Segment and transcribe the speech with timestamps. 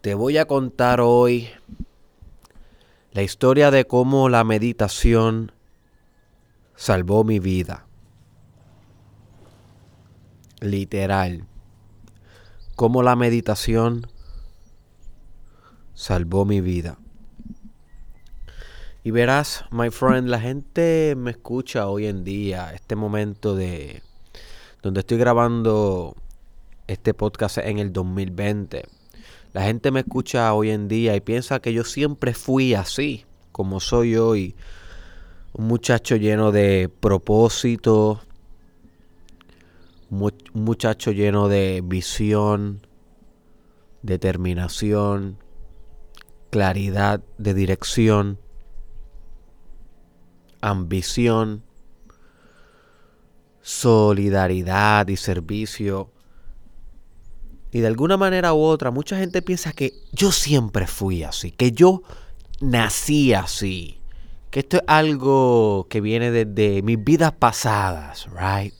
[0.00, 1.50] Te voy a contar hoy
[3.12, 5.52] la historia de cómo la meditación
[6.74, 7.86] salvó mi vida.
[10.60, 11.44] Literal.
[12.76, 14.06] Cómo la meditación
[15.92, 16.96] salvó mi vida.
[19.04, 24.02] Y verás, my friend, la gente me escucha hoy en día, este momento de
[24.80, 26.16] donde estoy grabando
[26.86, 28.99] este podcast en el 2020.
[29.52, 33.80] La gente me escucha hoy en día y piensa que yo siempre fui así, como
[33.80, 34.54] soy hoy.
[35.52, 38.20] Un muchacho lleno de propósito,
[40.08, 42.86] un muchacho lleno de visión,
[44.02, 45.38] determinación,
[46.50, 48.38] claridad de dirección,
[50.60, 51.64] ambición,
[53.62, 56.12] solidaridad y servicio.
[57.72, 61.72] Y de alguna manera u otra, mucha gente piensa que yo siempre fui así, que
[61.72, 62.02] yo
[62.60, 64.00] nací así,
[64.50, 68.74] que esto es algo que viene desde mis vidas pasadas, right?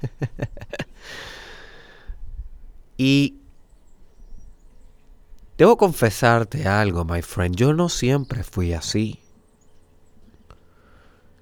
[2.96, 3.40] y
[5.58, 9.20] debo confesarte algo, my friend, yo no siempre fui así.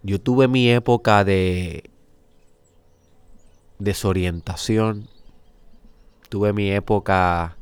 [0.02, 1.90] Yo tuve mi época de
[3.78, 5.08] desorientación,
[6.28, 7.56] tuve mi época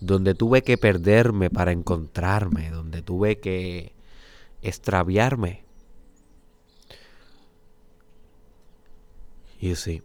[0.00, 3.92] donde tuve que perderme para encontrarme, donde tuve que
[4.62, 5.64] extraviarme.
[9.60, 10.02] Y sí.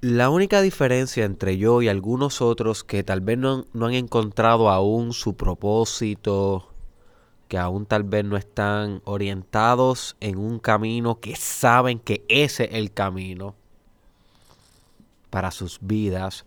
[0.00, 4.68] La única diferencia entre yo y algunos otros que tal vez no, no, han encontrado
[4.68, 6.74] aún su propósito,
[7.48, 12.74] que aún tal vez no están orientados en un camino que saben que ese es
[12.74, 13.54] el camino,
[15.34, 16.44] para sus vidas.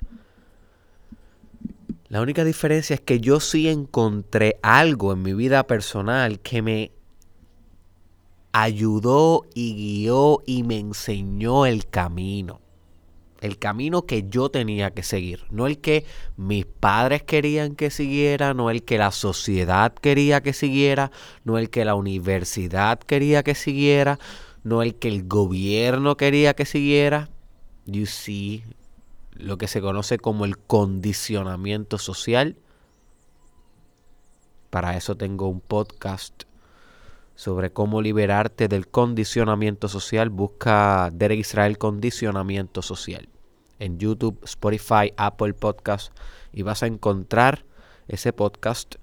[2.07, 6.91] La única diferencia es que yo sí encontré algo en mi vida personal que me
[8.53, 12.61] ayudó y guió y me enseñó el camino.
[13.41, 15.43] El camino que yo tenía que seguir.
[15.49, 16.05] No el que
[16.37, 21.11] mis padres querían que siguiera, no el que la sociedad quería que siguiera,
[21.43, 24.17] no el que la universidad quería que siguiera,
[24.63, 27.27] no el que el gobierno quería que siguiera.
[27.87, 28.65] You see,
[29.39, 32.57] lo que se conoce como el condicionamiento social.
[34.69, 36.43] Para eso tengo un podcast
[37.35, 40.29] sobre cómo liberarte del condicionamiento social.
[40.29, 43.29] Busca Derek Israel Condicionamiento Social
[43.79, 46.11] en YouTube, Spotify, Apple Podcast
[46.51, 47.65] y vas a encontrar
[48.07, 48.95] ese podcast.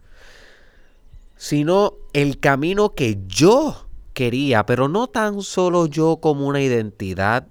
[1.37, 7.49] Sino el camino que yo quería, pero no tan solo yo como una identidad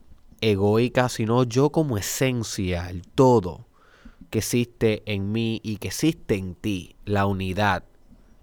[0.52, 3.68] egoica, sino yo como esencia, el todo
[4.30, 7.84] que existe en mí y que existe en ti, la unidad,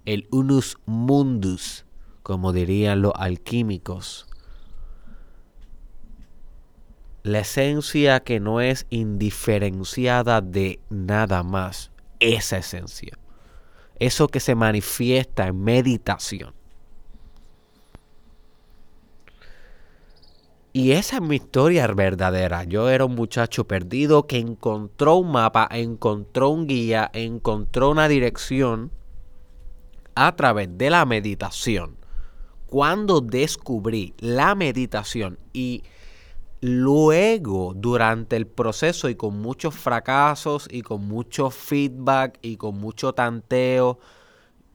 [0.05, 1.85] el unus mundus,
[2.23, 4.27] como dirían los alquímicos.
[7.23, 13.17] La esencia que no es indiferenciada de nada más, esa esencia.
[13.99, 16.60] Eso que se manifiesta en meditación.
[20.73, 22.63] Y esa es mi historia verdadera.
[22.63, 28.89] Yo era un muchacho perdido que encontró un mapa, encontró un guía, encontró una dirección
[30.15, 31.97] a través de la meditación.
[32.67, 35.83] Cuando descubrí la meditación y
[36.61, 43.11] luego durante el proceso y con muchos fracasos y con mucho feedback y con mucho
[43.11, 43.99] tanteo,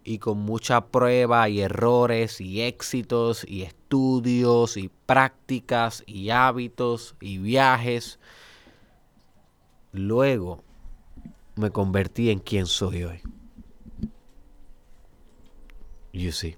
[0.06, 7.39] y con mucha prueba y errores y éxitos y estudios y prácticas y hábitos y
[7.39, 8.21] viajes,
[9.91, 10.62] luego
[11.56, 13.21] me convertí en quien soy hoy.
[16.12, 16.56] You see.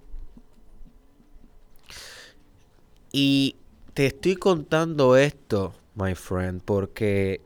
[3.12, 3.56] Y
[3.94, 7.40] te estoy contando esto, my friend, porque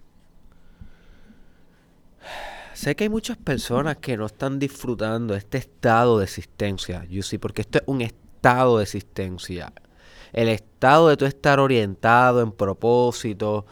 [2.82, 7.62] Sé que hay muchas personas que no están disfrutando este estado de existencia, you porque
[7.62, 9.72] esto es un estado de existencia.
[10.32, 13.66] El estado de tú estar orientado en propósito,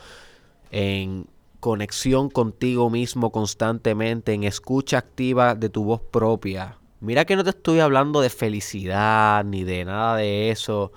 [0.70, 1.26] en
[1.58, 6.78] conexión contigo mismo constantemente, en escucha activa de tu voz propia.
[7.00, 10.92] Mira que no te estoy hablando de felicidad ni de nada de eso.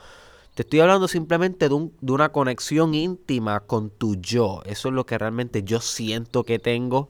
[0.53, 4.61] Te estoy hablando simplemente de, de, una conexión íntima con tu yo.
[4.67, 7.09] Eso es lo que realmente yo siento que tengo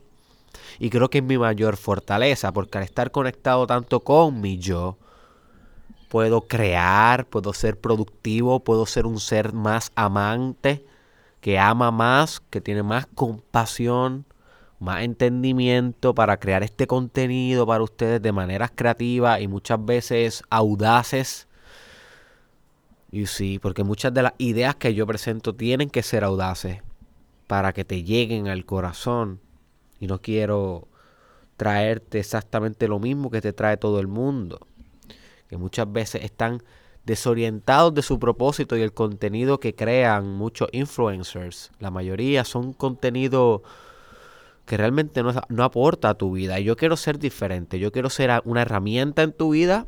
[0.80, 4.98] y creo que es mi mayor fortaleza, porque al estar conectado tanto con mi yo,
[6.10, 10.86] puedo crear, puedo ser productivo, puedo ser un ser más amante,
[11.42, 14.26] que ama más, que tiene más compasión,
[14.80, 21.48] más entendimiento para crear este contenido para ustedes de maneras creativas y muchas veces audaces.
[23.12, 26.82] Y sí, porque muchas de las ideas que yo presento tienen que ser audaces
[27.48, 29.40] para que te lleguen al corazón.
[30.04, 30.90] Y no quiero
[31.56, 34.68] traerte exactamente lo mismo que te trae todo el mundo.
[35.48, 36.62] Que muchas veces están
[37.06, 41.72] desorientados de su propósito y el contenido que crean muchos influencers.
[41.80, 43.64] La mayoría son contenido
[44.66, 46.60] que realmente no, no, aporta a tu vida.
[46.60, 47.80] Y yo quiero ser diferente.
[47.80, 49.88] Yo quiero ser una herramienta en tu vida.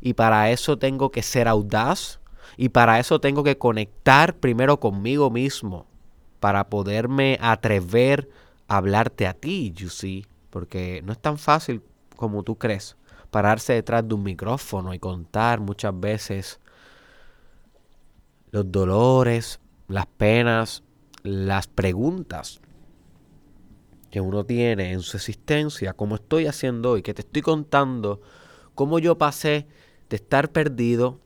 [0.00, 2.20] Y para eso tengo que ser audaz.
[2.56, 5.88] Y para eso tengo que conectar primero conmigo mismo.
[6.38, 10.26] Para poderme atrever a hablarte a ti, you see.
[10.50, 11.82] Porque no es tan fácil
[12.16, 12.96] como tú crees
[13.30, 16.60] pararse detrás de un micrófono y contar muchas veces
[18.50, 19.58] los dolores,
[19.88, 20.82] las penas,
[21.22, 22.60] las preguntas
[24.10, 28.20] que uno tiene en su existencia, como estoy haciendo hoy, que te estoy contando
[28.74, 29.66] cómo yo pasé
[30.10, 31.18] de estar perdido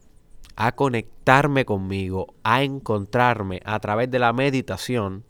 [0.54, 5.24] a conectarme conmigo, a encontrarme a través de la meditación,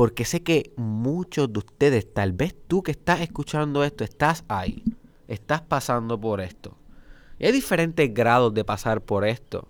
[0.00, 4.82] porque sé que muchos de ustedes, tal vez tú que estás escuchando esto, estás ahí
[5.28, 6.78] estás pasando por esto.
[7.38, 9.68] Hay diferentes grados de pasar por esto.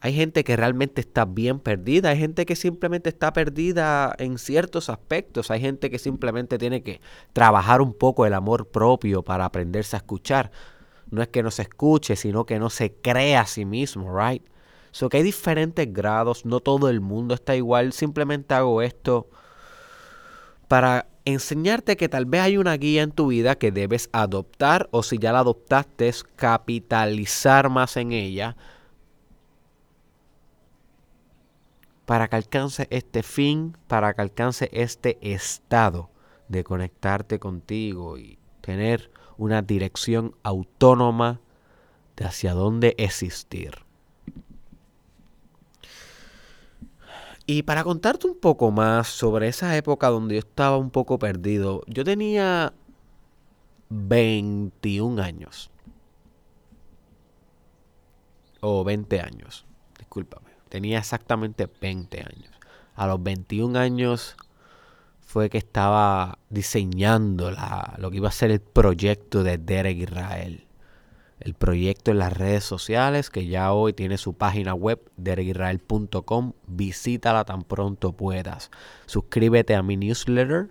[0.00, 4.90] Hay gente que realmente está bien perdida, hay gente que simplemente está perdida en ciertos
[4.90, 7.00] aspectos, hay gente que simplemente tiene que
[7.32, 10.50] trabajar un poco el amor propio para aprenderse a escuchar.
[11.08, 14.42] No es que no se escuche, sino que no se crea a sí mismo, right?
[14.90, 19.28] So que hay diferentes grados, no todo el mundo está igual, simplemente hago esto
[20.68, 25.02] para enseñarte que tal vez hay una guía en tu vida que debes adoptar o
[25.02, 28.56] si ya la adoptaste, capitalizar más en ella
[32.06, 36.10] para que alcance este fin, para que alcance este estado
[36.48, 41.40] de conectarte contigo y tener una dirección autónoma
[42.16, 43.87] de hacia dónde existir.
[47.50, 51.82] Y para contarte un poco más sobre esa época donde yo estaba un poco perdido,
[51.86, 52.74] yo tenía
[53.88, 55.70] 21 años.
[58.60, 59.64] O 20 años,
[59.96, 60.50] discúlpame.
[60.68, 62.52] Tenía exactamente 20 años.
[62.94, 64.36] A los 21 años
[65.22, 70.67] fue que estaba diseñando la, lo que iba a ser el proyecto de Derek Israel
[71.48, 76.52] el proyecto en las redes sociales, que ya hoy tiene su página web, dereguisrael.com.
[76.66, 78.70] Visítala tan pronto puedas.
[79.06, 80.68] Suscríbete a mi newsletter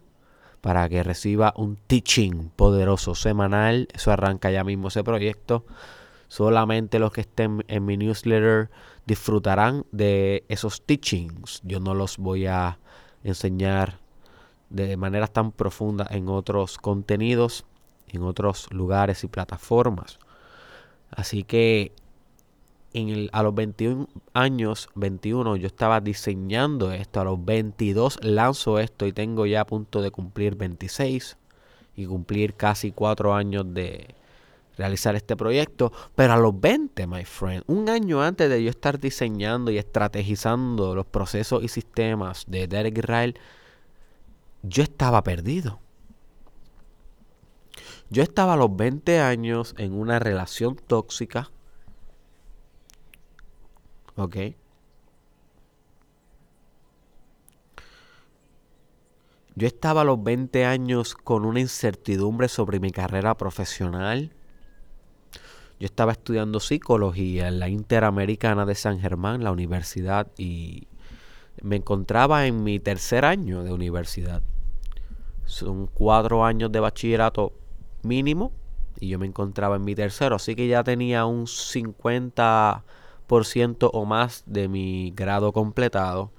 [0.61, 3.87] para que reciba un teaching poderoso semanal.
[3.91, 5.65] Eso arranca ya mismo ese proyecto.
[6.27, 8.69] Solamente los que estén en mi newsletter
[9.07, 11.61] disfrutarán de esos teachings.
[11.63, 12.77] Yo no los voy a
[13.23, 13.97] enseñar
[14.69, 17.65] de manera tan profunda en otros contenidos,
[18.09, 20.19] en otros lugares y plataformas.
[21.11, 21.93] Así que
[22.93, 27.21] en el, a los 21 años, 21, yo estaba diseñando esto.
[27.21, 31.37] A los 22 lanzo esto y tengo ya a punto de cumplir 26
[31.95, 34.15] y cumplir casi 4 años de
[34.77, 35.91] realizar este proyecto.
[36.15, 40.95] Pero a los 20, my friend, un año antes de yo estar diseñando y estrategizando
[40.95, 43.39] los procesos y sistemas de Derek Israel,
[44.63, 45.79] yo estaba perdido.
[48.09, 51.51] Yo estaba a los 20 años en una relación tóxica.
[54.15, 54.37] ¿Ok?
[59.55, 64.31] Yo estaba a los 20 años con una incertidumbre sobre mi carrera profesional.
[65.79, 70.87] Yo estaba estudiando psicología en la Interamericana de San Germán, la universidad, y
[71.61, 74.43] me encontraba en mi tercer año de universidad.
[75.45, 77.53] Son cuatro años de bachillerato
[78.07, 78.53] mínimo
[78.99, 84.43] y yo me encontraba en mi tercero, así que ya tenía un 50% o más
[84.45, 86.31] de mi grado completado.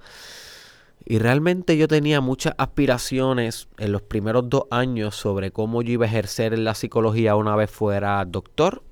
[1.05, 6.05] Y realmente yo tenía muchas aspiraciones en los primeros dos años sobre cómo yo iba
[6.05, 8.83] a ejercer la psicología una vez fuera doctor,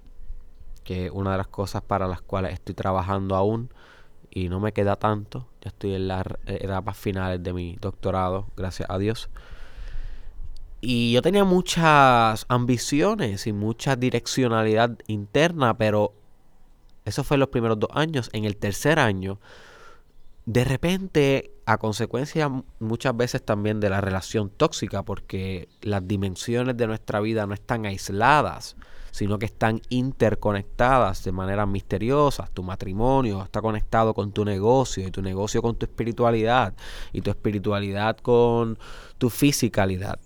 [0.83, 3.69] que es una de las cosas para las cuales estoy trabajando aún
[4.31, 5.47] y no me queda tanto.
[5.61, 9.29] Ya estoy en las etapas finales de mi doctorado, gracias a Dios.
[10.79, 16.13] Y yo tenía muchas ambiciones y mucha direccionalidad interna, pero
[17.05, 18.29] eso fue en los primeros dos años.
[18.33, 19.39] En el tercer año,
[20.45, 26.87] de repente a consecuencia muchas veces también de la relación tóxica, porque las dimensiones de
[26.87, 28.77] nuestra vida no están aisladas,
[29.11, 32.49] sino que están interconectadas de manera misteriosa.
[32.53, 36.73] Tu matrimonio está conectado con tu negocio y tu negocio con tu espiritualidad
[37.11, 38.77] y tu espiritualidad con
[39.17, 40.19] tu fisicalidad.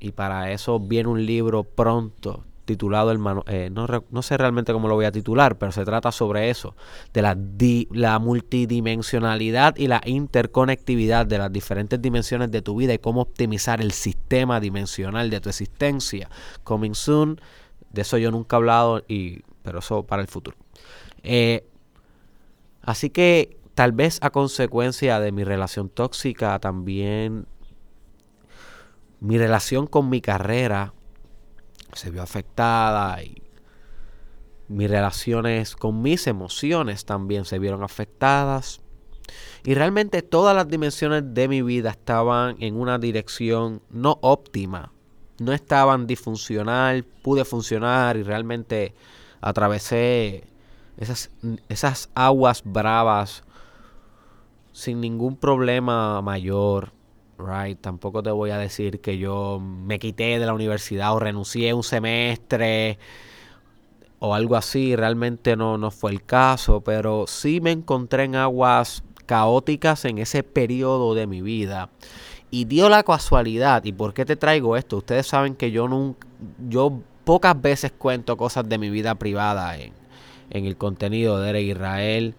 [0.00, 4.94] Y para eso viene un libro pronto titulado el eh, no, sé realmente cómo lo
[4.94, 6.76] voy a titular, pero se trata sobre eso,
[7.14, 7.36] de la,
[7.92, 13.80] la multidimensionalidad y la interconectividad de las diferentes dimensiones de tu vida y cómo optimizar
[13.80, 16.28] el sistema dimensional de tu existencia.
[16.62, 17.40] Coming soon,
[17.90, 20.56] de eso yo nunca he hablado, y, pero eso para el futuro.
[21.22, 21.66] Eh,
[22.82, 27.46] así que tal vez a consecuencia de mi relación tóxica, también
[29.20, 30.92] mi relación con mi carrera
[31.92, 33.42] se vio afectada y
[34.68, 38.80] mis relaciones con mis emociones también se vieron afectadas.
[39.64, 44.92] Y realmente todas las dimensiones de mi vida estaban en una dirección no óptima.
[45.40, 48.94] No estaban disfuncional, pude funcionar y realmente
[49.40, 50.44] atravesé
[50.96, 51.30] esas,
[51.68, 53.44] esas aguas bravas
[54.72, 56.92] sin ningún problema mayor.
[57.38, 61.72] Right, tampoco te voy a decir que yo me quité de la universidad o renuncié
[61.72, 62.98] un semestre
[64.18, 69.04] o algo así, realmente no, no fue el caso, pero sí me encontré en aguas
[69.26, 71.90] caóticas en ese periodo de mi vida.
[72.50, 74.96] Y dio la casualidad, ¿y por qué te traigo esto?
[74.96, 76.26] Ustedes saben que yo nunca,
[76.68, 79.92] yo pocas veces cuento cosas de mi vida privada en,
[80.50, 82.34] en el contenido de Eric Israel.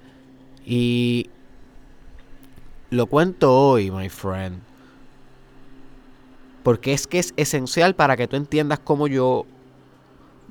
[0.66, 1.30] Y
[2.90, 4.69] lo cuento hoy, my friend
[6.70, 9.48] porque es que es esencial para que tú entiendas cómo yo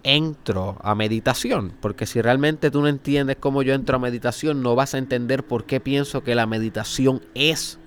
[0.03, 1.73] entro a meditación.
[1.81, 5.47] Porque si realmente tú no entiendes cómo yo entro a meditación, no vas a entender
[5.47, 7.79] por qué pienso que la meditación es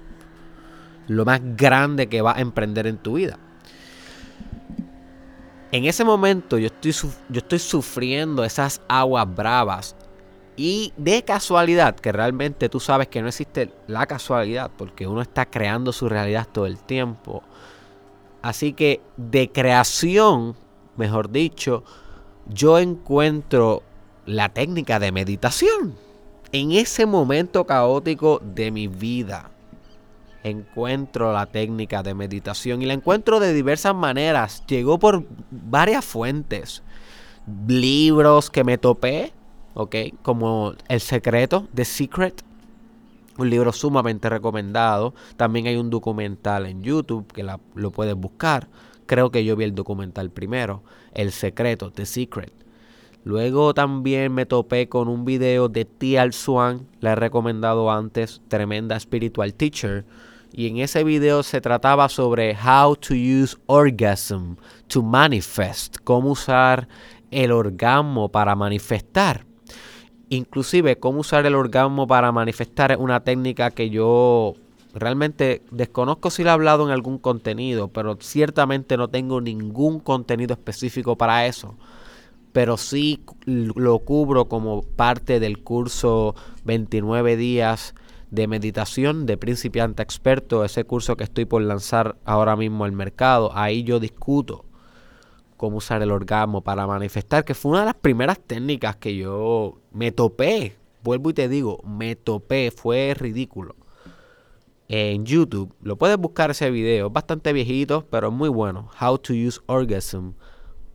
[1.09, 3.37] lo más grande que vas a emprender en tu vida.
[5.73, 6.93] En ese momento yo estoy,
[7.27, 9.93] yo estoy sufriendo esas aguas bravas.
[10.55, 15.47] Y de casualidad, que realmente tú sabes que no existe la casualidad, porque uno está
[15.47, 17.43] creando su realidad todo el tiempo
[18.41, 20.55] Así que de creación,
[20.97, 21.83] mejor dicho,
[22.47, 23.83] yo encuentro
[24.25, 25.95] la técnica de meditación.
[26.51, 29.51] En ese momento caótico de mi vida,
[30.43, 34.63] encuentro la técnica de meditación y la encuentro de diversas maneras.
[34.67, 36.83] Llegó por varias fuentes.
[37.67, 39.33] Libros que me topé,
[39.73, 39.95] ¿ok?
[40.21, 42.43] Como El Secreto, The Secret,
[43.41, 45.13] un libro sumamente recomendado.
[45.35, 48.69] También hay un documental en YouTube que lo puedes buscar.
[49.05, 50.83] Creo que yo vi el documental primero,
[51.13, 52.53] El Secreto, The Secret.
[53.23, 58.99] Luego también me topé con un video de Tial Swan, la he recomendado antes, tremenda
[58.99, 60.05] spiritual teacher.
[60.53, 64.55] Y en ese video se trataba sobre how to use orgasm
[64.87, 66.87] to manifest, cómo usar
[67.29, 69.50] el orgasmo para manifestar.
[70.33, 74.53] Inclusive cómo usar el orgasmo para manifestar es una técnica que yo
[74.93, 80.53] realmente desconozco si la he hablado en algún contenido, pero ciertamente no tengo ningún contenido
[80.53, 81.75] específico para eso.
[82.53, 86.33] Pero sí lo cubro como parte del curso
[86.63, 87.93] 29 días
[88.29, 93.51] de meditación de principiante experto, ese curso que estoy por lanzar ahora mismo al mercado.
[93.53, 94.63] Ahí yo discuto
[95.61, 99.77] cómo usar el orgasmo para manifestar, que fue una de las primeras técnicas que yo
[99.91, 100.75] me topé.
[101.03, 103.75] Vuelvo y te digo, me topé, fue ridículo.
[104.87, 108.89] En YouTube, lo puedes buscar ese video, es bastante viejito, pero es muy bueno.
[108.99, 110.31] How to use orgasm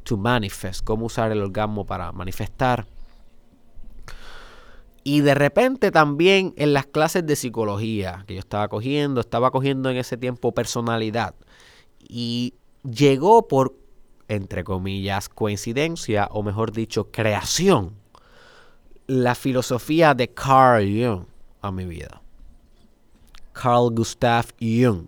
[0.02, 2.88] to manifest, cómo usar el orgasmo para manifestar.
[5.04, 9.90] Y de repente también en las clases de psicología que yo estaba cogiendo, estaba cogiendo
[9.90, 11.36] en ese tiempo personalidad.
[12.00, 13.85] Y llegó por
[14.28, 17.94] entre comillas, coincidencia, o mejor dicho, creación,
[19.06, 21.26] la filosofía de Carl Jung
[21.60, 22.20] a mi vida.
[23.52, 25.06] Carl Gustav Jung,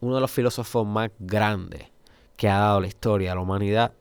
[0.00, 1.86] uno de los filósofos más grandes
[2.36, 3.92] que ha dado la historia a la humanidad.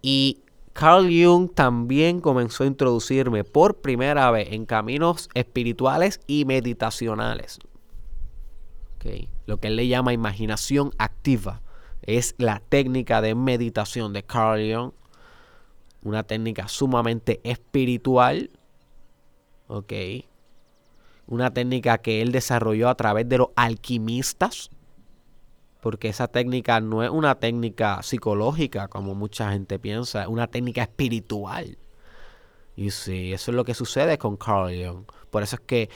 [0.00, 0.38] Y
[0.72, 7.58] Carl Jung también comenzó a introducirme por primera vez en caminos espirituales y meditacionales.
[9.46, 11.62] Lo que él le llama imaginación activa
[12.02, 14.92] es la técnica de meditación de Carl Jung,
[16.02, 18.50] una técnica sumamente espiritual,
[19.68, 19.92] ¿ok?
[21.26, 24.70] Una técnica que él desarrolló a través de los alquimistas,
[25.80, 30.82] porque esa técnica no es una técnica psicológica como mucha gente piensa, es una técnica
[30.82, 31.78] espiritual.
[32.76, 35.04] Y sí, eso es lo que sucede con Carl Jung.
[35.30, 35.90] Por eso es que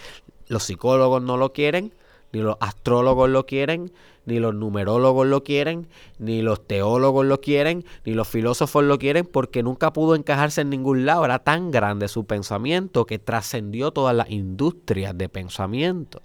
[0.46, 1.94] Los psicólogos no lo quieren,
[2.34, 3.92] ni los astrólogos lo quieren,
[4.26, 5.86] ni los numerólogos lo quieren,
[6.18, 10.70] ni los teólogos lo quieren, ni los filósofos lo quieren, porque nunca pudo encajarse en
[10.70, 11.24] ningún lado.
[11.24, 16.22] Era tan grande su pensamiento que trascendió todas las industrias de pensamiento.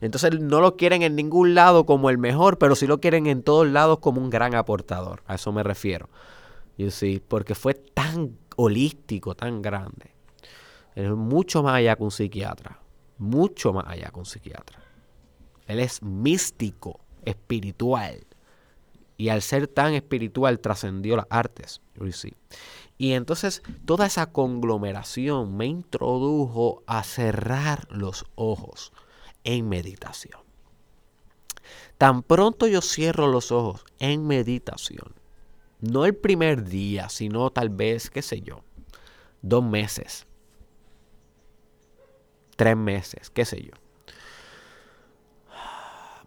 [0.00, 3.42] Entonces no lo quieren en ningún lado como el mejor, pero sí lo quieren en
[3.42, 5.22] todos lados como un gran aportador.
[5.26, 6.08] A eso me refiero.
[6.78, 10.14] You see, porque fue tan holístico, tan grande.
[10.94, 12.83] Es mucho más allá que un psiquiatra.
[13.18, 14.78] Mucho más allá que un psiquiatra.
[15.66, 18.26] Él es místico, espiritual.
[19.16, 21.80] Y al ser tan espiritual trascendió las artes.
[22.98, 28.92] Y entonces toda esa conglomeración me introdujo a cerrar los ojos
[29.44, 30.40] en meditación.
[31.98, 35.14] Tan pronto yo cierro los ojos en meditación,
[35.80, 38.64] no el primer día, sino tal vez, qué sé yo,
[39.42, 40.26] dos meses,
[42.56, 43.72] tres meses, qué sé yo.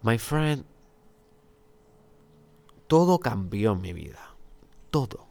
[0.01, 0.63] My friend,
[2.87, 4.35] todo cambió en mi vida.
[4.91, 5.27] Todo.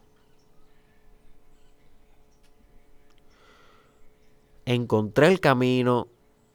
[4.65, 6.09] Encontré el camino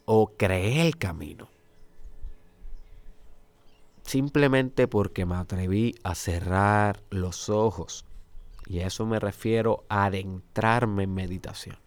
[0.06, 1.50] o creé el camino.
[4.04, 8.06] Simplemente porque me atreví a cerrar los ojos.
[8.68, 11.78] Y a eso me refiero a adentrarme en meditación.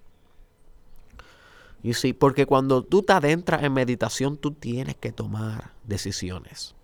[1.85, 6.75] Y sí, porque cuando tú te adentras en meditación, tú tienes que tomar decisiones.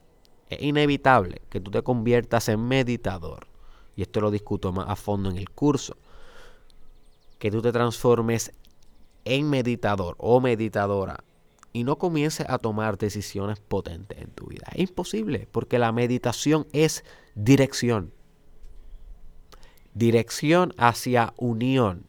[0.51, 3.47] Es inevitable que tú te conviertas en meditador.
[3.97, 5.97] Y esto lo discuto más a fondo en el curso.
[7.39, 8.53] Que tú te transformes
[9.25, 11.25] en meditador o meditadora
[11.73, 14.67] y no comiences a tomar decisiones potentes en tu vida.
[14.73, 17.05] Es imposible porque la meditación es
[17.35, 18.13] dirección.
[19.95, 22.05] Dirección hacia unión.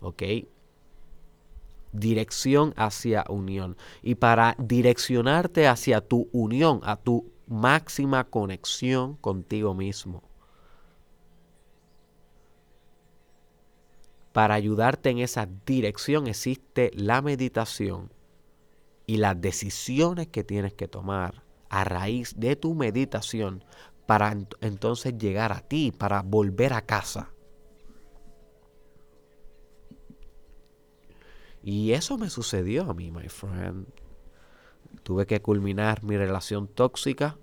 [0.00, 0.22] ¿Ok?
[1.92, 3.76] Dirección hacia unión.
[4.02, 10.22] Y para direccionarte hacia tu unión, a tu máxima conexión contigo mismo
[14.32, 18.10] Para ayudarte en esa dirección existe la meditación
[19.06, 23.62] y las decisiones que tienes que tomar a raíz de tu meditación
[24.06, 27.30] para entonces llegar a ti, para volver a casa.
[31.62, 33.86] Y eso me sucedió a mí, my friend.
[35.02, 37.36] Tuve que culminar mi relación tóxica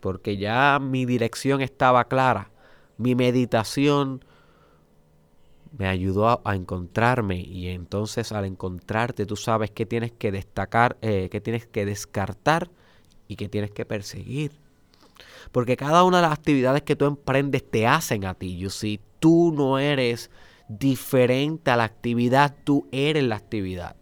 [0.00, 2.50] porque ya mi dirección estaba clara.
[2.98, 4.24] Mi meditación
[5.78, 11.28] me ayudó a, encontrarme y entonces al encontrarte tú sabes que tienes que destacar, eh,
[11.30, 12.70] que tienes que descartar
[13.28, 14.52] y que tienes que perseguir.
[15.52, 18.58] Porque cada una de las actividades que tú emprendes te hacen a ti.
[18.58, 20.30] Yo si tú no eres
[20.78, 23.96] diferente a la actividad, tú eres la actividad.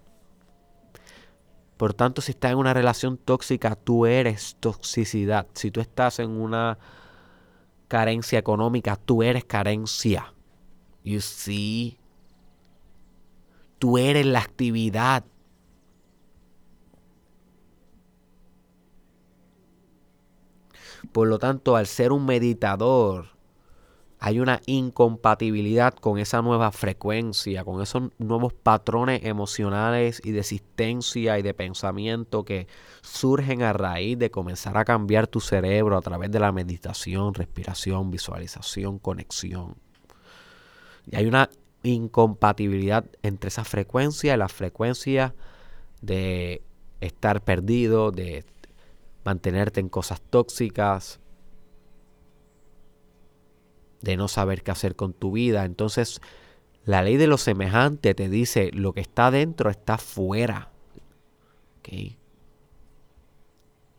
[1.77, 5.47] Por tanto, si estás en una relación tóxica, tú eres toxicidad.
[5.55, 6.79] Si tú estás en una
[7.89, 10.35] carencia económica, tú eres carencia.
[11.03, 11.99] You see?
[13.79, 15.25] Tú eres la actividad.
[21.13, 23.40] Por lo tanto, al ser un meditador,
[24.23, 31.39] hay una incompatibilidad con esa nueva frecuencia, con esos nuevos patrones emocionales y de existencia
[31.39, 32.67] y de pensamiento que
[33.01, 38.11] surgen a raíz de comenzar a cambiar tu cerebro a través de la meditación, respiración,
[38.11, 39.77] visualización, conexión.
[41.07, 41.49] Y hay una
[41.83, 45.35] incompatibilidad entre esa frecuencia y la frecuencia
[46.03, 46.63] de
[47.01, 48.45] estar perdido, de
[49.25, 51.21] mantenerte en cosas tóxicas,
[54.01, 55.65] de no saber qué hacer con tu vida.
[55.65, 56.21] Entonces,
[56.85, 60.71] la ley de lo semejante te dice, lo que está dentro está fuera.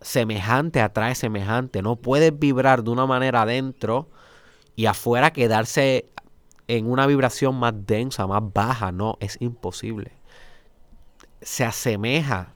[0.01, 1.81] Semejante atrae semejante.
[1.81, 4.09] No puedes vibrar de una manera adentro
[4.75, 6.09] y afuera quedarse
[6.67, 8.91] en una vibración más densa, más baja.
[8.91, 10.13] No, es imposible.
[11.41, 12.55] Se asemeja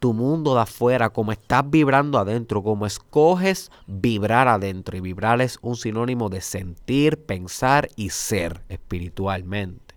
[0.00, 4.96] tu mundo de afuera, como estás vibrando adentro, como escoges vibrar adentro.
[4.96, 9.94] Y vibrar es un sinónimo de sentir, pensar y ser espiritualmente.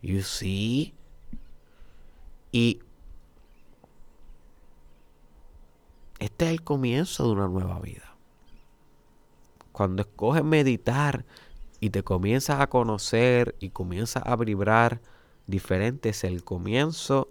[0.00, 0.94] You see?
[2.52, 2.80] Y
[6.20, 8.14] este es el comienzo de una nueva vida.
[9.72, 11.26] Cuando escoges meditar
[11.80, 15.02] y te comienzas a conocer y comienzas a vibrar
[15.46, 17.28] diferente, es el comienzo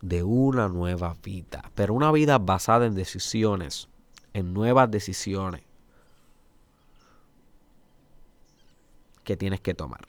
[0.00, 1.70] de una nueva vida.
[1.74, 3.88] Pero una vida basada en decisiones,
[4.32, 5.62] en nuevas decisiones
[9.24, 10.08] que tienes que tomar.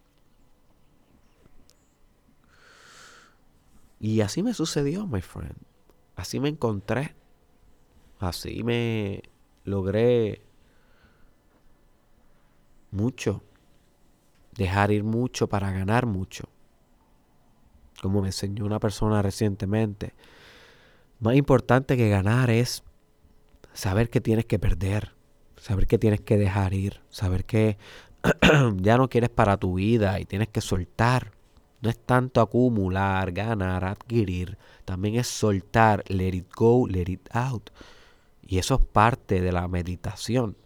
[4.00, 5.56] Y así me sucedió, my friend.
[6.16, 7.16] Así me encontré.
[8.20, 9.24] Así me
[9.64, 10.42] logré
[12.92, 13.44] mucho.
[14.56, 16.50] Dejar ir mucho para ganar mucho.
[18.02, 20.14] Como me enseñó una persona recientemente.
[21.20, 22.84] Más importante que ganar es
[23.74, 25.14] saber que tienes que perder.
[25.58, 27.02] Saber que tienes que dejar ir.
[27.10, 27.78] Saber que
[28.78, 31.32] ya no quieres para tu vida y tienes que soltar.
[31.82, 34.58] No es tanto acumular, ganar, adquirir.
[34.86, 37.70] También es soltar, let it go, let it out.
[38.42, 40.58] Y eso es parte de la meditación.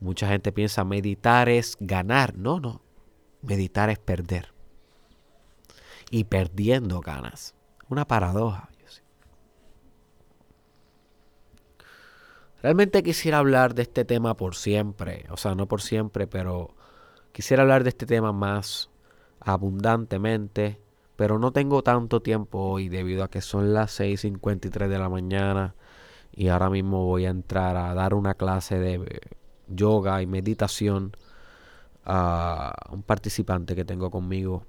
[0.00, 2.36] Mucha gente piensa meditar es ganar.
[2.36, 2.82] No, no.
[3.42, 4.52] Meditar es perder.
[6.10, 7.54] Y perdiendo ganas.
[7.88, 8.70] Una paradoja.
[12.62, 15.24] Realmente quisiera hablar de este tema por siempre.
[15.30, 16.74] O sea, no por siempre, pero
[17.32, 18.90] quisiera hablar de este tema más
[19.40, 20.80] abundantemente,
[21.16, 25.74] pero no tengo tanto tiempo hoy debido a que son las 6.53 de la mañana
[26.32, 29.20] y ahora mismo voy a entrar a dar una clase de
[29.68, 31.12] yoga y meditación
[32.04, 34.64] a un participante que tengo conmigo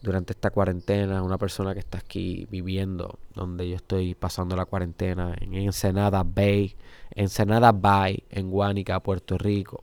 [0.00, 5.34] durante esta cuarentena, una persona que está aquí viviendo donde yo estoy pasando la cuarentena
[5.40, 6.76] en Ensenada Bay,
[7.14, 9.82] Ensenada Bay, en Guánica, Puerto Rico.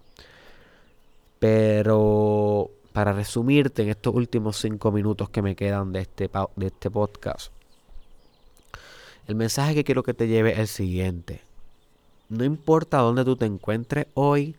[1.39, 6.89] Pero para resumirte en estos últimos cinco minutos que me quedan de este, de este
[6.89, 7.51] podcast,
[9.28, 11.41] el mensaje que quiero que te lleve es el siguiente.
[12.30, 14.56] No importa dónde tú te encuentres hoy,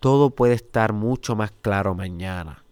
[0.00, 2.64] todo puede estar mucho más claro mañana.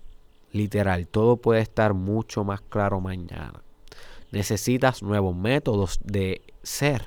[0.53, 3.62] Literal, todo puede estar mucho más claro mañana.
[4.31, 7.07] Necesitas nuevos métodos de ser.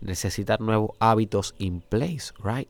[0.00, 2.68] Necesitas nuevos hábitos in place, right?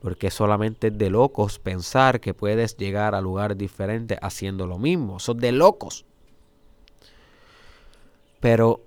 [0.00, 5.20] Porque solamente es de locos pensar que puedes llegar a lugares diferentes haciendo lo mismo.
[5.20, 6.04] Son de locos.
[8.40, 8.80] Pero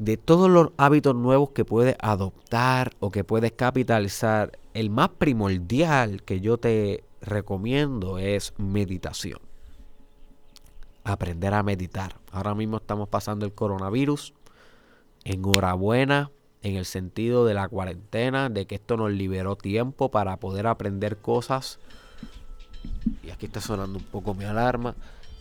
[0.00, 6.22] de todos los hábitos nuevos que puedes adoptar o que puedes capitalizar, el más primordial
[6.22, 9.40] que yo te recomiendo es meditación.
[11.04, 12.16] Aprender a meditar.
[12.32, 14.32] Ahora mismo estamos pasando el coronavirus.
[15.24, 16.30] Enhorabuena
[16.62, 21.18] en el sentido de la cuarentena, de que esto nos liberó tiempo para poder aprender
[21.18, 21.78] cosas.
[23.22, 24.94] Y aquí está sonando un poco mi alarma.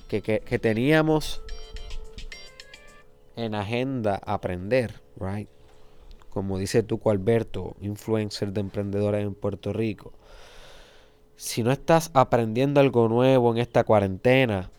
[0.10, 1.42] Que, que, teníamos
[3.40, 5.50] en agenda aprender, right?
[6.30, 10.14] Como dice Tuco Alberto, influencer de emprendedores en Puerto Rico.
[11.36, 14.70] Si no estás aprendiendo algo nuevo en esta cuarentena,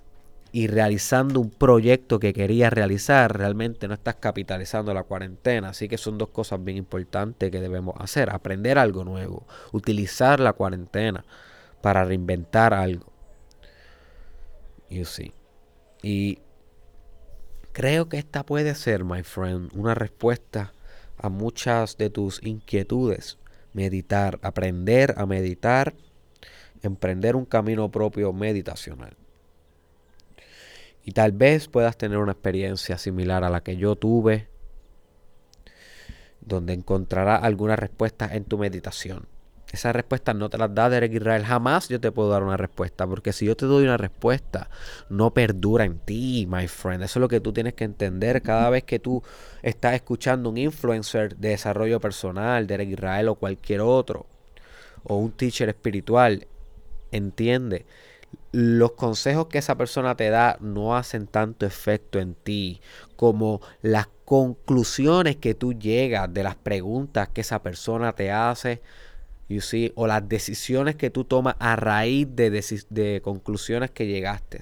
[0.52, 5.70] y realizando un proyecto que querías realizar, realmente no estás capitalizando la cuarentena.
[5.70, 8.30] Así que son dos cosas bien importantes que debemos hacer.
[8.30, 11.24] Aprender algo nuevo, utilizar la cuarentena
[11.80, 13.06] para reinventar algo.
[14.88, 15.32] You see.
[16.02, 16.40] Y
[17.72, 20.72] creo que esta puede ser, my friend, una respuesta
[21.16, 23.38] a muchas de tus inquietudes.
[23.72, 25.94] Meditar, aprender a meditar,
[26.82, 29.16] emprender un camino propio meditacional.
[31.04, 34.48] Y tal vez puedas tener una experiencia similar a la que yo tuve,
[36.40, 39.26] donde encontrarás alguna respuesta en tu meditación.
[39.72, 41.44] Esa respuesta no te la da Derek Israel.
[41.44, 43.06] Jamás yo te puedo dar una respuesta.
[43.06, 44.68] Porque si yo te doy una respuesta,
[45.08, 47.02] no perdura en ti, my friend.
[47.04, 49.22] Eso es lo que tú tienes que entender cada vez que tú
[49.62, 54.26] estás escuchando un influencer de desarrollo personal, Derek Israel o cualquier otro,
[55.04, 56.46] o un teacher espiritual.
[57.12, 57.86] Entiende
[58.52, 62.80] los consejos que esa persona te da no hacen tanto efecto en ti
[63.16, 68.80] como las conclusiones que tú llegas de las preguntas que esa persona te hace
[69.94, 72.50] o las decisiones que tú tomas a raíz de,
[72.90, 74.60] de conclusiones que llegaste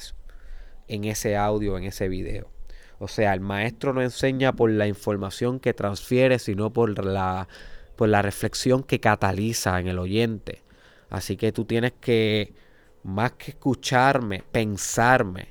[0.88, 2.51] en ese audio, en ese video.
[2.98, 7.48] O sea, el maestro no enseña por la información que transfiere, sino por la,
[7.96, 10.62] por la reflexión que cataliza en el oyente.
[11.11, 12.55] Así que tú tienes que
[13.05, 15.48] más que escucharme, pensarme,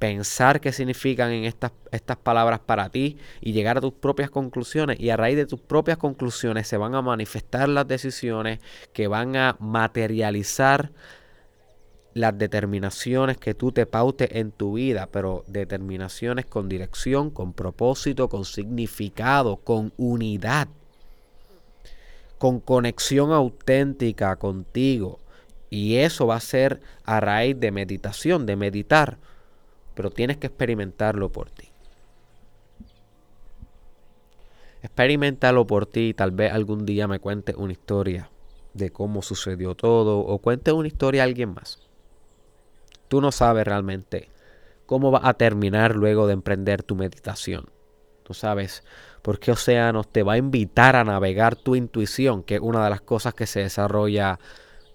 [0.00, 4.98] pensar qué significan en estas, estas palabras para ti y llegar a tus propias conclusiones.
[4.98, 8.58] Y a raíz de tus propias conclusiones se van a manifestar las decisiones
[8.92, 10.90] que van a materializar
[12.14, 18.28] las determinaciones que tú te pautes en tu vida, pero determinaciones con dirección, con propósito,
[18.28, 20.66] con significado, con unidad,
[22.38, 25.20] con conexión auténtica contigo
[25.70, 29.18] y eso va a ser a raíz de meditación, de meditar.
[30.00, 31.68] Pero tienes que experimentarlo por ti.
[34.80, 38.30] Experimentalo por ti tal vez algún día me cuentes una historia
[38.72, 41.80] de cómo sucedió todo o cuente una historia a alguien más.
[43.08, 44.30] Tú no sabes realmente
[44.86, 47.66] cómo va a terminar luego de emprender tu meditación.
[48.22, 48.82] Tú sabes
[49.20, 52.88] por qué Océanos te va a invitar a navegar tu intuición, que es una de
[52.88, 54.38] las cosas que se desarrolla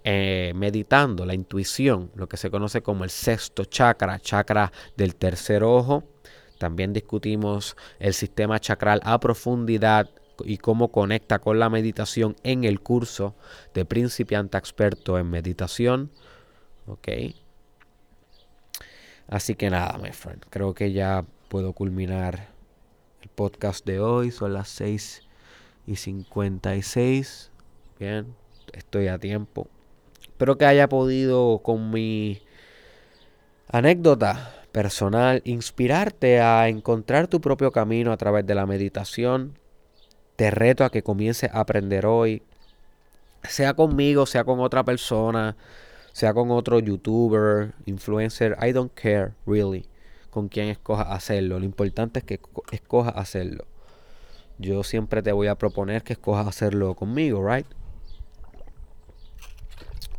[0.08, 5.64] eh, meditando, la intuición, lo que se conoce como el sexto chakra, chakra del tercer
[5.64, 6.04] ojo.
[6.58, 10.08] También discutimos el sistema chakral a profundidad
[10.44, 13.34] y cómo conecta con la meditación en el curso
[13.74, 16.12] de principiante experto en meditación.
[16.86, 17.08] Ok.
[19.26, 20.44] Así que nada, my friend.
[20.50, 22.50] Creo que ya puedo culminar
[23.22, 24.30] el podcast de hoy.
[24.30, 25.22] Son las 6
[25.84, 27.50] y 56.
[27.98, 28.36] Bien,
[28.72, 29.68] estoy a tiempo.
[30.36, 32.42] Espero que haya podido con mi
[33.68, 39.54] anécdota personal inspirarte a encontrar tu propio camino a través de la meditación
[40.36, 42.42] te reto a que comiences a aprender hoy,
[43.44, 45.56] sea conmigo, sea con otra persona,
[46.12, 49.86] sea con otro youtuber, influencer, I don't care really
[50.28, 51.60] con quién escojas hacerlo.
[51.60, 52.40] Lo importante es que
[52.72, 53.64] escojas hacerlo.
[54.58, 57.66] Yo siempre te voy a proponer que escojas hacerlo conmigo, right?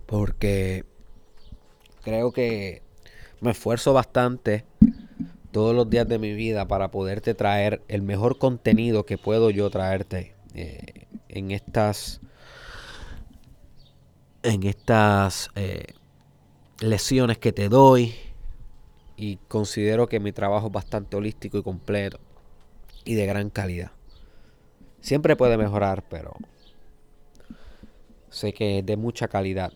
[0.08, 0.84] Porque
[2.04, 2.82] creo que
[3.42, 4.66] me esfuerzo bastante
[5.52, 9.70] todos los días de mi vida para poderte traer el mejor contenido que puedo yo
[9.70, 12.22] traerte eh, en estas
[14.44, 15.94] en estas eh,
[16.80, 18.16] lesiones que te doy
[19.18, 22.20] y considero que mi trabajo es bastante holístico y completo
[23.04, 23.92] y de gran calidad.
[25.02, 26.36] Siempre puede mejorar, pero
[28.30, 29.74] sé que es de mucha calidad.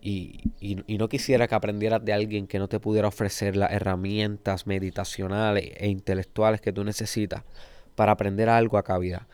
[0.00, 0.52] Y,
[0.86, 5.88] no quisiera que aprendieras de alguien que no te pudiera ofrecer las herramientas meditacionales e
[5.88, 7.42] intelectuales que tú necesitas
[7.94, 9.26] para aprender algo a cavidad,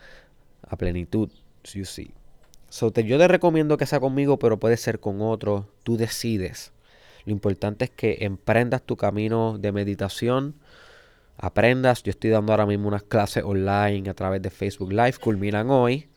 [0.67, 1.29] a plenitud,
[1.73, 2.11] you see.
[2.69, 5.69] So, yo te recomiendo que sea conmigo, pero puede ser con otro.
[5.83, 6.71] Tú decides.
[7.25, 10.55] Lo importante es que emprendas tu camino de meditación,
[11.37, 12.03] aprendas.
[12.03, 16.09] Yo estoy dando ahora mismo unas clases online a través de Facebook Live, culminan hoy.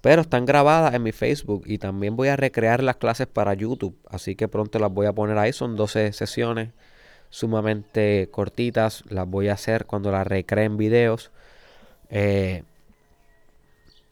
[0.00, 3.98] Pero están grabadas en mi Facebook y también voy a recrear las clases para YouTube.
[4.08, 5.52] Así que pronto las voy a poner ahí.
[5.52, 6.70] Son 12 sesiones
[7.30, 9.02] sumamente cortitas.
[9.08, 11.32] Las voy a hacer cuando las recreen videos.
[12.10, 12.62] Eh,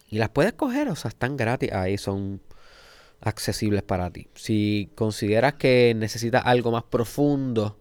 [0.09, 1.99] y las puedes coger, o sea, están gratis ahí.
[1.99, 2.41] Son
[3.21, 4.29] accesibles para ti.
[4.35, 7.79] Si consideras que necesitas algo más profundo,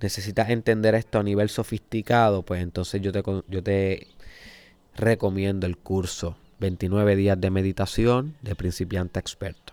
[0.00, 4.08] necesitas entender esto a nivel sofisticado, pues entonces yo te, yo te
[4.96, 9.72] recomiendo el curso 29 días de meditación de principiante experto,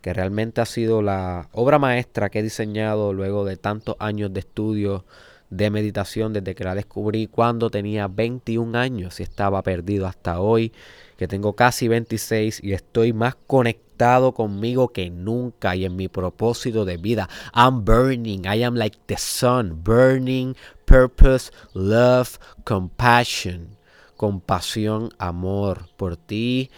[0.00, 4.40] que realmente ha sido la obra maestra que he diseñado luego de tantos años de
[4.40, 5.04] estudio
[5.50, 10.72] de meditación desde que la descubrí cuando tenía 21 años y estaba perdido hasta hoy,
[11.16, 16.84] que tengo casi 26 y estoy más conectado conmigo que nunca y en mi propósito
[16.84, 17.28] de vida.
[17.54, 20.56] I'm burning, I am like the sun, burning,
[20.86, 23.76] purpose, love, compassion
[24.16, 26.70] compasión, amor por ti,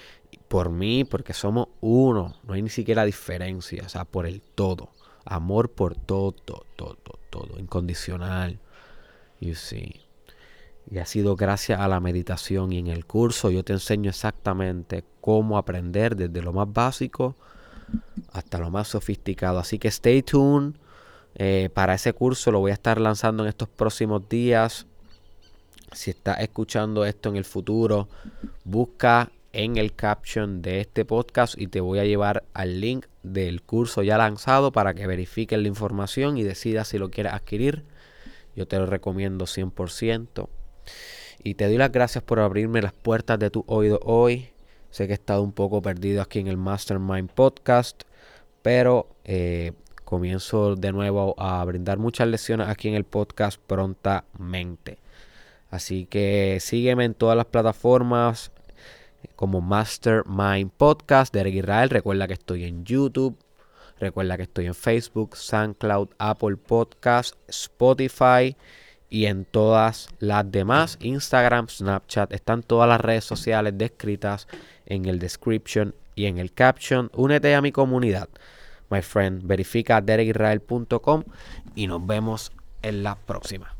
[0.49, 2.37] por mí, porque somos uno.
[2.45, 4.91] No hay ni siquiera diferencia, o sea, por el todo.
[5.25, 6.97] Amor por todo, todo, todo,
[7.31, 8.59] todo, incondicional.
[9.41, 10.01] You see.
[10.89, 15.05] Y ha sido gracias a la meditación y en el curso yo te enseño exactamente
[15.21, 17.35] cómo aprender desde lo más básico
[18.33, 19.59] hasta lo más sofisticado.
[19.59, 20.77] Así que stay tuned
[21.35, 22.53] eh, para ese curso.
[22.53, 24.87] Lo voy a estar lanzando en estos próximos días.
[25.97, 28.07] Si estás escuchando esto en el futuro,
[28.65, 33.63] busca en el caption de este podcast y te voy a llevar al link del
[33.63, 37.85] curso ya lanzado para que verifiques la información y decidas si lo quieres adquirir.
[38.55, 40.49] Yo te lo recomiendo 100%.
[41.43, 44.51] Y te doy las gracias por abrirme las puertas de tu oído hoy.
[44.91, 48.03] Sé que he estado un poco perdido aquí en el Mastermind Podcast,
[48.61, 49.73] pero eh,
[50.05, 54.99] comienzo de nuevo a brindar muchas lecciones aquí en el podcast prontamente.
[55.71, 58.53] Así que sígueme en todas las plataformas
[59.35, 61.91] como Mastermind Podcast de Eric Israel.
[61.91, 63.37] Recuerda que estoy en YouTube.
[63.99, 68.57] Recuerda que estoy en Facebook, SoundCloud, Apple Podcast, Spotify
[69.09, 72.33] y en todas las demás, Instagram, Snapchat.
[72.33, 74.49] Están todas las redes sociales descritas
[74.85, 77.11] en el description y en el caption.
[77.15, 78.29] Únete a mi comunidad,
[78.91, 79.47] my friend.
[79.47, 81.25] Verifica derekisrael.com
[81.75, 82.53] y nos vemos
[82.83, 83.76] en la próxima.